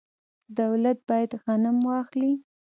[0.59, 2.33] دولت باید غنم واخلي.